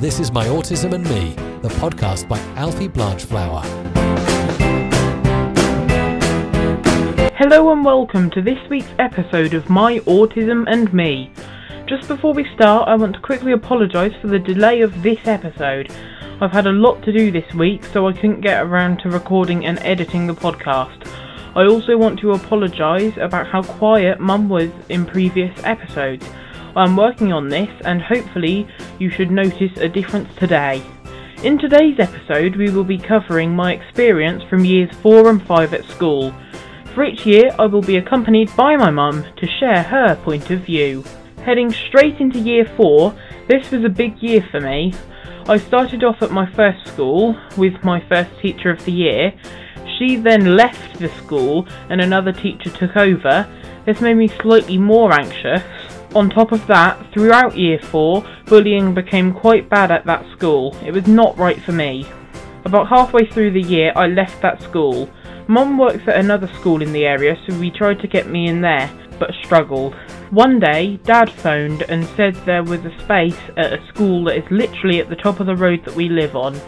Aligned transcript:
This 0.00 0.20
is 0.20 0.30
My 0.30 0.46
Autism 0.46 0.92
and 0.94 1.02
Me, 1.10 1.34
the 1.60 1.70
podcast 1.70 2.28
by 2.28 2.38
Alfie 2.54 2.86
Blanchflower. 2.86 3.62
Hello 7.36 7.72
and 7.72 7.84
welcome 7.84 8.30
to 8.30 8.40
this 8.40 8.60
week's 8.70 8.94
episode 9.00 9.54
of 9.54 9.68
My 9.68 9.98
Autism 10.00 10.66
and 10.68 10.94
Me. 10.94 11.32
Just 11.86 12.06
before 12.06 12.32
we 12.32 12.48
start, 12.54 12.86
I 12.86 12.94
want 12.94 13.14
to 13.16 13.20
quickly 13.20 13.50
apologise 13.50 14.14
for 14.20 14.28
the 14.28 14.38
delay 14.38 14.82
of 14.82 15.02
this 15.02 15.18
episode. 15.24 15.90
I've 16.40 16.52
had 16.52 16.68
a 16.68 16.72
lot 16.72 17.02
to 17.02 17.12
do 17.12 17.32
this 17.32 17.52
week, 17.54 17.82
so 17.86 18.06
I 18.06 18.12
couldn't 18.12 18.42
get 18.42 18.62
around 18.62 19.00
to 19.00 19.10
recording 19.10 19.66
and 19.66 19.80
editing 19.80 20.28
the 20.28 20.32
podcast. 20.32 21.08
I 21.56 21.66
also 21.66 21.96
want 21.96 22.20
to 22.20 22.34
apologise 22.34 23.16
about 23.16 23.48
how 23.48 23.64
quiet 23.64 24.20
Mum 24.20 24.48
was 24.48 24.70
in 24.90 25.06
previous 25.06 25.58
episodes. 25.64 26.24
I'm 26.78 26.96
working 26.96 27.32
on 27.32 27.48
this, 27.48 27.68
and 27.84 28.00
hopefully, 28.00 28.64
you 29.00 29.10
should 29.10 29.32
notice 29.32 29.76
a 29.78 29.88
difference 29.88 30.32
today. 30.36 30.80
In 31.42 31.58
today's 31.58 31.98
episode, 31.98 32.54
we 32.54 32.70
will 32.70 32.84
be 32.84 32.98
covering 32.98 33.50
my 33.50 33.72
experience 33.72 34.44
from 34.44 34.64
years 34.64 34.88
4 35.02 35.28
and 35.28 35.42
5 35.44 35.74
at 35.74 35.84
school. 35.86 36.32
For 36.94 37.02
each 37.02 37.26
year, 37.26 37.50
I 37.58 37.66
will 37.66 37.82
be 37.82 37.96
accompanied 37.96 38.54
by 38.54 38.76
my 38.76 38.90
mum 38.90 39.26
to 39.38 39.46
share 39.58 39.82
her 39.82 40.14
point 40.22 40.50
of 40.50 40.60
view. 40.60 41.02
Heading 41.44 41.72
straight 41.72 42.20
into 42.20 42.38
year 42.38 42.64
4, 42.76 43.12
this 43.48 43.72
was 43.72 43.82
a 43.82 43.88
big 43.88 44.22
year 44.22 44.46
for 44.48 44.60
me. 44.60 44.94
I 45.48 45.56
started 45.56 46.04
off 46.04 46.22
at 46.22 46.30
my 46.30 46.48
first 46.52 46.86
school 46.86 47.36
with 47.56 47.82
my 47.82 47.98
first 48.08 48.30
teacher 48.40 48.70
of 48.70 48.84
the 48.84 48.92
year. 48.92 49.32
She 49.98 50.14
then 50.14 50.54
left 50.54 51.00
the 51.00 51.08
school 51.08 51.66
and 51.88 52.00
another 52.00 52.30
teacher 52.30 52.70
took 52.70 52.96
over. 52.96 53.48
This 53.84 54.00
made 54.00 54.14
me 54.14 54.28
slightly 54.28 54.78
more 54.78 55.12
anxious. 55.12 55.62
On 56.14 56.30
top 56.30 56.52
of 56.52 56.66
that, 56.68 56.98
throughout 57.12 57.56
year 57.56 57.78
4, 57.78 58.24
bullying 58.46 58.94
became 58.94 59.34
quite 59.34 59.68
bad 59.68 59.90
at 59.90 60.06
that 60.06 60.24
school. 60.32 60.74
It 60.84 60.92
was 60.92 61.06
not 61.06 61.36
right 61.36 61.60
for 61.62 61.72
me. 61.72 62.06
About 62.64 62.88
halfway 62.88 63.26
through 63.26 63.52
the 63.52 63.60
year, 63.60 63.92
I 63.94 64.06
left 64.06 64.40
that 64.40 64.62
school. 64.62 65.10
Mum 65.48 65.78
works 65.78 66.06
at 66.06 66.16
another 66.16 66.46
school 66.54 66.82
in 66.82 66.92
the 66.92 67.04
area, 67.04 67.36
so 67.46 67.58
we 67.58 67.70
tried 67.70 68.00
to 68.00 68.08
get 68.08 68.26
me 68.26 68.48
in 68.48 68.62
there, 68.62 68.90
but 69.18 69.34
struggled. 69.44 69.94
One 70.30 70.58
day, 70.58 70.98
Dad 71.04 71.30
phoned 71.30 71.82
and 71.82 72.06
said 72.16 72.34
there 72.34 72.64
was 72.64 72.84
a 72.84 72.98
space 73.00 73.38
at 73.56 73.72
a 73.72 73.86
school 73.88 74.24
that 74.24 74.36
is 74.36 74.50
literally 74.50 75.00
at 75.00 75.10
the 75.10 75.16
top 75.16 75.40
of 75.40 75.46
the 75.46 75.56
road 75.56 75.84
that 75.84 75.94
we 75.94 76.08
live 76.08 76.36
on. 76.36 76.58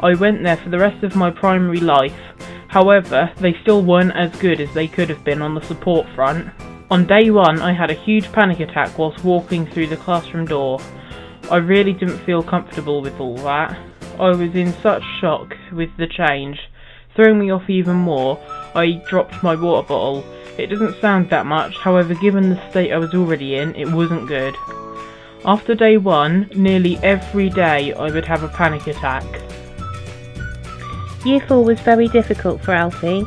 I 0.00 0.14
went 0.14 0.42
there 0.42 0.56
for 0.56 0.70
the 0.70 0.78
rest 0.78 1.04
of 1.04 1.14
my 1.14 1.30
primary 1.30 1.80
life. 1.80 2.18
However, 2.68 3.30
they 3.38 3.54
still 3.62 3.82
weren't 3.82 4.16
as 4.16 4.34
good 4.40 4.60
as 4.60 4.72
they 4.72 4.88
could 4.88 5.10
have 5.10 5.24
been 5.24 5.42
on 5.42 5.54
the 5.54 5.62
support 5.62 6.06
front. 6.14 6.48
On 6.92 7.06
day 7.06 7.30
one, 7.30 7.60
I 7.60 7.72
had 7.72 7.90
a 7.90 7.94
huge 7.94 8.30
panic 8.32 8.60
attack 8.60 8.98
whilst 8.98 9.24
walking 9.24 9.66
through 9.66 9.88
the 9.88 9.96
classroom 9.96 10.44
door. 10.44 10.78
I 11.50 11.56
really 11.56 11.92
didn't 11.92 12.18
feel 12.18 12.42
comfortable 12.42 13.00
with 13.00 13.18
all 13.18 13.36
that. 13.38 13.76
I 14.20 14.28
was 14.28 14.54
in 14.54 14.72
such 14.82 15.02
shock 15.20 15.56
with 15.72 15.90
the 15.96 16.06
change. 16.06 16.60
Throwing 17.16 17.40
me 17.40 17.50
off 17.50 17.68
even 17.68 17.96
more, 17.96 18.38
I 18.74 19.02
dropped 19.08 19.42
my 19.42 19.56
water 19.56 19.88
bottle 19.88 20.24
it 20.58 20.66
doesn't 20.66 21.00
sound 21.00 21.30
that 21.30 21.46
much, 21.46 21.78
however 21.78 22.14
given 22.14 22.50
the 22.50 22.70
state 22.70 22.92
I 22.92 22.98
was 22.98 23.14
already 23.14 23.56
in, 23.56 23.74
it 23.74 23.90
wasn't 23.90 24.28
good. 24.28 24.54
After 25.46 25.74
day 25.74 25.96
one, 25.96 26.50
nearly 26.54 26.98
every 26.98 27.48
day 27.48 27.94
I 27.94 28.10
would 28.10 28.26
have 28.26 28.42
a 28.42 28.48
panic 28.48 28.86
attack. 28.86 29.24
Year 31.24 31.40
4 31.40 31.64
was 31.64 31.80
very 31.80 32.08
difficult 32.08 32.62
for 32.62 32.72
Alfie. 32.72 33.24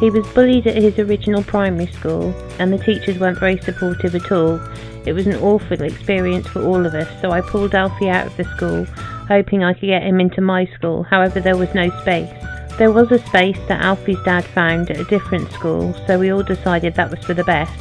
He 0.00 0.10
was 0.10 0.26
bullied 0.28 0.66
at 0.66 0.76
his 0.76 0.98
original 0.98 1.42
primary 1.42 1.86
school, 1.86 2.34
and 2.58 2.72
the 2.72 2.78
teachers 2.78 3.18
weren't 3.18 3.38
very 3.38 3.60
supportive 3.60 4.14
at 4.14 4.32
all. 4.32 4.60
It 5.06 5.12
was 5.12 5.26
an 5.26 5.36
awful 5.36 5.82
experience 5.82 6.48
for 6.48 6.64
all 6.64 6.84
of 6.84 6.94
us, 6.94 7.08
so 7.20 7.30
I 7.30 7.40
pulled 7.40 7.74
Alfie 7.74 8.10
out 8.10 8.26
of 8.26 8.36
the 8.36 8.44
school, 8.44 8.84
hoping 9.28 9.62
I 9.62 9.74
could 9.74 9.86
get 9.86 10.02
him 10.02 10.20
into 10.20 10.40
my 10.40 10.66
school, 10.66 11.04
however, 11.04 11.40
there 11.40 11.56
was 11.56 11.72
no 11.74 11.90
space. 12.00 12.30
There 12.76 12.90
was 12.90 13.12
a 13.12 13.24
space 13.26 13.58
that 13.68 13.82
Alfie's 13.82 14.22
dad 14.24 14.44
found 14.44 14.90
at 14.90 14.98
a 14.98 15.04
different 15.04 15.50
school, 15.52 15.94
so 16.06 16.18
we 16.18 16.32
all 16.32 16.42
decided 16.42 16.94
that 16.94 17.10
was 17.10 17.24
for 17.24 17.34
the 17.34 17.44
best. 17.44 17.72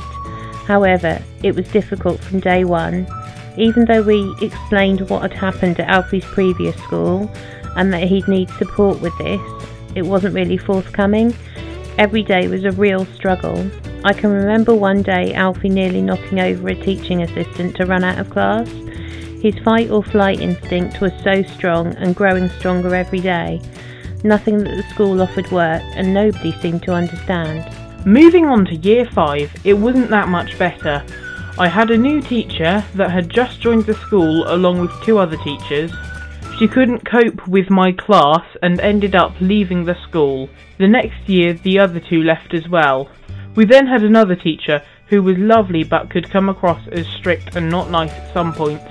However, 0.68 1.22
it 1.42 1.56
was 1.56 1.68
difficult 1.70 2.20
from 2.22 2.40
day 2.40 2.64
one. 2.64 3.08
Even 3.58 3.86
though 3.86 4.04
we 4.04 4.36
explained 4.42 5.10
what 5.10 5.24
had 5.24 5.34
happened 5.34 5.80
at 5.80 5.90
Alfie's 5.90 6.26
previous 6.26 6.76
school 6.84 7.30
and 7.76 7.92
that 7.92 8.04
he'd 8.04 8.28
need 8.28 8.50
support 8.52 9.02
with 9.02 9.18
this, 9.18 9.42
it 9.96 10.04
wasn't 10.04 10.36
really 10.36 10.58
forthcoming. 10.58 11.34
Every 12.00 12.24
day 12.24 12.48
was 12.48 12.64
a 12.66 12.72
real 12.72 13.06
struggle. 13.06 13.70
I 14.04 14.14
can 14.14 14.32
remember 14.32 14.74
one 14.74 15.04
day 15.04 15.34
Alfie 15.36 15.70
nearly 15.70 16.02
knocking 16.02 16.40
over 16.40 16.70
a 16.70 16.76
teaching 16.76 17.22
assistant 17.22 17.76
to 17.76 17.86
run 17.86 18.04
out 18.04 18.18
of 18.18 18.32
class. 18.32 18.68
His 19.42 19.60
fight 19.60 19.92
or 19.92 20.04
flight 20.04 20.40
instinct 20.40 21.02
was 21.02 21.12
so 21.24 21.44
strong 21.44 21.96
and 21.98 22.16
growing 22.16 22.50
stronger 22.50 22.96
every 22.96 23.20
day. 23.20 23.62
Nothing 24.24 24.58
that 24.60 24.76
the 24.76 24.84
school 24.94 25.22
offered 25.22 25.52
worked, 25.52 25.86
and 25.96 26.14
nobody 26.14 26.52
seemed 26.54 26.82
to 26.84 26.94
understand. 26.94 27.64
Moving 28.08 28.48
on 28.48 28.66
to 28.66 28.76
year 28.76 29.06
5, 29.06 29.62
it 29.64 29.74
wasn't 29.74 30.10
that 30.10 30.30
much 30.30 30.58
better. 30.58 31.06
I 31.60 31.68
had 31.68 31.92
a 31.92 31.98
new 31.98 32.22
teacher 32.22 32.84
that 32.96 33.12
had 33.12 33.30
just 33.30 33.62
joined 33.62 33.86
the 33.86 33.94
school 33.94 34.52
along 34.52 34.80
with 34.80 35.04
two 35.04 35.20
other 35.20 35.38
teachers. 35.38 35.92
She 36.60 36.68
couldn't 36.68 37.04
cope 37.04 37.48
with 37.48 37.70
my 37.70 37.92
class 37.92 38.46
and 38.62 38.80
ended 38.80 39.16
up 39.16 39.34
leaving 39.42 39.86
the 39.86 39.98
school. 40.08 40.50
The 40.78 40.88
next 40.88 41.28
year, 41.28 41.54
the 41.54 41.80
other 41.80 42.00
two 42.00 42.24
left 42.24 42.54
as 42.54 42.70
well. 42.70 43.10
We 43.56 43.66
then 43.66 43.88
had 43.88 44.04
another 44.04 44.36
teacher 44.36 44.82
who 45.08 45.24
was 45.24 45.38
lovely 45.38 45.84
but 45.84 46.10
could 46.10 46.30
come 46.30 46.50
across 46.50 46.88
as 46.92 47.08
strict 47.08 47.56
and 47.56 47.70
not 47.70 47.90
nice 47.90 48.12
at 48.12 48.34
some 48.34 48.54
points. 48.54 48.86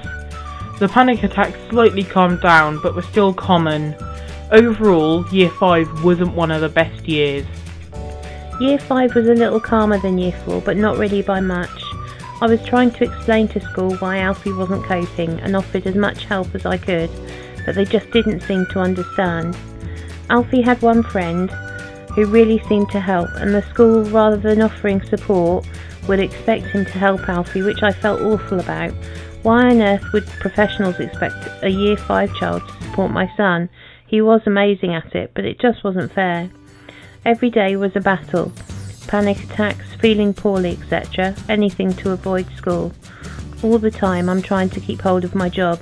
The 0.80 0.88
panic 0.88 1.22
attacks 1.22 1.58
slightly 1.70 2.02
calmed 2.02 2.40
down 2.40 2.80
but 2.82 2.96
were 2.96 3.02
still 3.02 3.32
common. 3.32 3.94
Overall, 4.50 5.26
Year 5.28 5.50
5 5.50 6.04
wasn't 6.04 6.34
one 6.34 6.50
of 6.50 6.60
the 6.60 6.68
best 6.68 7.08
years. 7.08 7.46
Year 8.60 8.78
5 8.78 9.14
was 9.14 9.28
a 9.28 9.34
little 9.34 9.60
calmer 9.60 9.98
than 9.98 10.18
Year 10.18 10.32
4, 10.44 10.60
but 10.62 10.76
not 10.76 10.98
really 10.98 11.22
by 11.22 11.40
much. 11.40 11.82
I 12.40 12.46
was 12.46 12.62
trying 12.64 12.90
to 12.92 13.04
explain 13.04 13.46
to 13.48 13.60
school 13.60 13.94
why 13.96 14.18
Alfie 14.18 14.52
wasn't 14.52 14.84
coping 14.84 15.38
and 15.40 15.54
offered 15.54 15.86
as 15.86 15.94
much 15.94 16.24
help 16.24 16.54
as 16.54 16.66
I 16.66 16.76
could, 16.76 17.08
but 17.64 17.74
they 17.74 17.84
just 17.84 18.10
didn't 18.10 18.40
seem 18.40 18.66
to 18.66 18.80
understand. 18.80 19.56
Alfie 20.30 20.62
had 20.62 20.80
one 20.82 21.02
friend 21.02 21.50
who 22.14 22.26
really 22.26 22.62
seemed 22.68 22.90
to 22.90 23.00
help, 23.00 23.28
and 23.36 23.54
the 23.54 23.62
school, 23.70 24.04
rather 24.04 24.36
than 24.36 24.62
offering 24.62 25.02
support, 25.02 25.66
would 26.08 26.20
expect 26.20 26.66
him 26.66 26.84
to 26.84 26.98
help 26.98 27.28
Alfie, 27.28 27.62
which 27.62 27.82
I 27.82 27.92
felt 27.92 28.20
awful 28.20 28.60
about. 28.60 28.92
Why 29.42 29.70
on 29.70 29.82
earth 29.82 30.12
would 30.12 30.26
professionals 30.26 31.00
expect 31.00 31.64
a 31.64 31.68
Year 31.68 31.96
5 31.96 32.34
child 32.36 32.62
to 32.66 32.84
support 32.84 33.10
my 33.10 33.30
son 33.36 33.68
he 34.12 34.20
was 34.20 34.42
amazing 34.44 34.92
at 34.94 35.14
it, 35.14 35.30
but 35.32 35.46
it 35.46 35.58
just 35.58 35.82
wasn't 35.82 36.12
fair. 36.12 36.50
Every 37.24 37.48
day 37.48 37.76
was 37.76 37.96
a 37.96 38.00
battle. 38.00 38.52
Panic 39.06 39.42
attacks, 39.42 39.86
feeling 40.00 40.34
poorly, 40.34 40.72
etc. 40.72 41.34
Anything 41.48 41.94
to 41.94 42.10
avoid 42.10 42.46
school. 42.54 42.92
All 43.62 43.78
the 43.78 43.90
time 43.90 44.28
I'm 44.28 44.42
trying 44.42 44.68
to 44.68 44.80
keep 44.80 45.00
hold 45.00 45.24
of 45.24 45.34
my 45.34 45.48
job. 45.48 45.80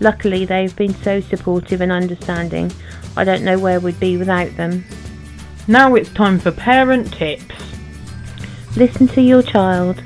Luckily, 0.00 0.44
they've 0.44 0.74
been 0.76 0.94
so 0.94 1.20
supportive 1.20 1.80
and 1.80 1.92
understanding. 1.92 2.72
I 3.16 3.24
don't 3.24 3.44
know 3.44 3.58
where 3.58 3.80
we'd 3.80 4.00
be 4.00 4.16
without 4.16 4.56
them. 4.56 4.84
Now 5.66 5.94
it's 5.94 6.12
time 6.12 6.38
for 6.38 6.50
parent 6.50 7.12
tips. 7.12 7.54
Listen 8.76 9.08
to 9.08 9.22
your 9.22 9.42
child. 9.42 10.02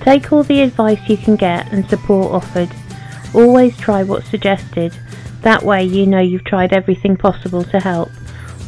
Take 0.00 0.32
all 0.32 0.42
the 0.42 0.62
advice 0.62 1.08
you 1.08 1.16
can 1.16 1.36
get 1.36 1.72
and 1.72 1.88
support 1.88 2.32
offered. 2.32 2.70
Always 3.34 3.76
try 3.76 4.02
what's 4.02 4.28
suggested 4.28 4.96
that 5.42 5.64
way 5.64 5.82
you 5.82 6.06
know 6.06 6.20
you've 6.20 6.44
tried 6.44 6.72
everything 6.72 7.16
possible 7.16 7.64
to 7.64 7.80
help. 7.80 8.10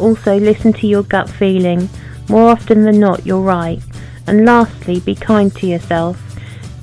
Also 0.00 0.38
listen 0.38 0.72
to 0.75 0.87
your 0.88 1.04
gut 1.04 1.31
feeling. 1.31 1.88
More 2.28 2.50
often 2.50 2.82
than 2.82 2.98
not 2.98 3.25
you're 3.25 3.40
right. 3.40 3.81
And 4.26 4.44
lastly, 4.44 5.00
be 5.00 5.14
kind 5.14 5.54
to 5.56 5.66
yourself. 5.66 6.20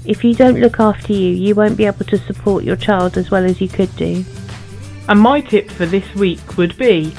If 0.05 0.23
you 0.23 0.33
don't 0.33 0.59
look 0.59 0.79
after 0.79 1.13
you, 1.13 1.29
you 1.29 1.55
won't 1.55 1.77
be 1.77 1.85
able 1.85 2.05
to 2.05 2.17
support 2.17 2.63
your 2.63 2.75
child 2.75 3.17
as 3.17 3.31
well 3.31 3.45
as 3.45 3.61
you 3.61 3.67
could 3.67 3.95
do. 3.95 4.25
And 5.07 5.19
my 5.19 5.41
tip 5.41 5.69
for 5.69 5.85
this 5.85 6.15
week 6.15 6.57
would 6.57 6.77
be 6.77 7.13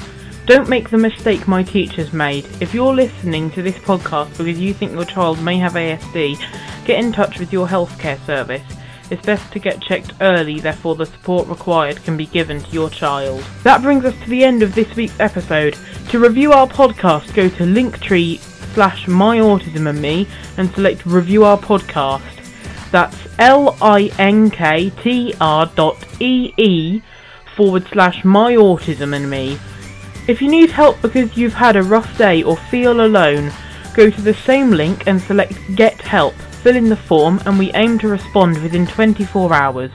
don't 0.46 0.68
make 0.68 0.90
the 0.90 0.98
mistake 0.98 1.46
my 1.46 1.62
teachers 1.62 2.12
made. 2.12 2.46
If 2.60 2.74
you're 2.74 2.94
listening 2.94 3.50
to 3.52 3.62
this 3.62 3.78
podcast 3.78 4.36
because 4.36 4.58
you 4.58 4.74
think 4.74 4.92
your 4.92 5.04
child 5.04 5.40
may 5.40 5.58
have 5.58 5.74
ASD, 5.74 6.84
get 6.84 6.98
in 6.98 7.12
touch 7.12 7.38
with 7.38 7.52
your 7.52 7.68
healthcare 7.68 8.18
service 8.26 8.64
it's 9.12 9.26
best 9.26 9.52
to 9.52 9.58
get 9.58 9.82
checked 9.82 10.14
early, 10.22 10.58
therefore 10.58 10.94
the 10.94 11.04
support 11.04 11.46
required 11.46 12.02
can 12.02 12.16
be 12.16 12.24
given 12.24 12.62
to 12.62 12.70
your 12.70 12.88
child. 12.88 13.44
That 13.62 13.82
brings 13.82 14.06
us 14.06 14.18
to 14.22 14.30
the 14.30 14.42
end 14.42 14.62
of 14.62 14.74
this 14.74 14.96
week's 14.96 15.20
episode. 15.20 15.76
To 16.08 16.18
review 16.18 16.52
our 16.52 16.66
podcast, 16.66 17.34
go 17.34 17.50
to 17.50 17.64
linktree 17.64 18.38
slash 18.72 19.04
myautism 19.04 19.86
and 19.86 20.00
me 20.00 20.26
and 20.56 20.70
select 20.70 21.04
review 21.04 21.44
our 21.44 21.58
podcast. 21.58 22.41
That's 22.92 23.16
L-I-N-K-T-R 23.38 24.06
dot 25.74 26.06
E-E 26.20 27.02
forward 27.56 27.86
slash 27.90 28.24
my 28.24 28.52
autism 28.52 29.16
and 29.16 29.28
me. 29.28 29.58
If 30.28 30.40
you 30.40 30.48
need 30.48 30.70
help 30.70 31.02
because 31.02 31.36
you've 31.36 31.54
had 31.54 31.74
a 31.74 31.82
rough 31.82 32.16
day 32.16 32.44
or 32.44 32.56
feel 32.56 33.04
alone, 33.04 33.50
go 33.94 34.08
to 34.10 34.20
the 34.20 34.34
same 34.34 34.70
link 34.70 35.08
and 35.08 35.20
select 35.20 35.54
get 35.74 36.00
help 36.00 36.34
fill 36.62 36.76
in 36.76 36.88
the 36.88 36.96
form 36.96 37.40
and 37.44 37.58
we 37.58 37.72
aim 37.72 37.98
to 37.98 38.06
respond 38.06 38.62
within 38.62 38.86
24 38.86 39.52
hours. 39.52 39.90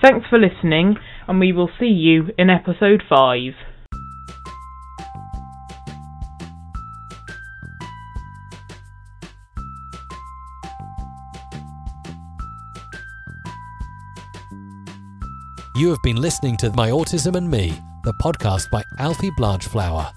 Thanks 0.00 0.26
for 0.28 0.38
listening 0.38 0.96
and 1.28 1.38
we 1.38 1.52
will 1.52 1.70
see 1.78 1.86
you 1.86 2.30
in 2.38 2.48
episode 2.48 3.02
5. 3.08 3.71
You 15.74 15.88
have 15.88 16.02
been 16.02 16.20
listening 16.20 16.58
to 16.58 16.70
My 16.72 16.90
Autism 16.90 17.34
and 17.34 17.50
Me, 17.50 17.72
the 18.04 18.12
podcast 18.12 18.70
by 18.70 18.82
Alfie 18.98 19.30
Blanchflower. 19.38 20.12